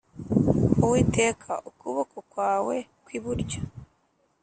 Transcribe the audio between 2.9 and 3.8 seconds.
kw’iburyo